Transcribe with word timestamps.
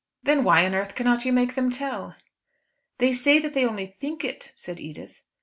"Then 0.23 0.43
why 0.43 0.65
on 0.65 0.73
earth 0.73 0.95
cannot 0.95 1.25
you 1.25 1.31
make 1.31 1.53
them 1.53 1.69
tell?" 1.69 2.15
"They 2.97 3.11
say 3.13 3.37
that 3.37 3.53
they 3.53 3.63
only 3.67 3.85
think 3.99 4.23
it," 4.23 4.51
said 4.55 4.79
Edith. 4.79 5.21